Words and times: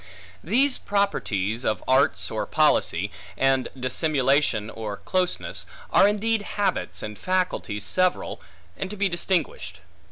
These 0.43 0.79
properties, 0.79 1.63
of 1.63 1.83
arts 1.87 2.31
or 2.31 2.47
policy, 2.47 3.11
and 3.37 3.67
dissimulation 3.79 4.71
or 4.71 4.97
closeness, 4.97 5.67
are 5.91 6.07
indeed 6.07 6.41
habits 6.57 7.03
and 7.03 7.19
faculties 7.19 7.83
several, 7.85 8.41
and 8.75 8.89
to 8.89 8.97
be 8.97 9.07
distinguished. 9.09 9.79